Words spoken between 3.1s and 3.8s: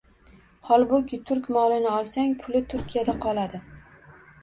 qoladi...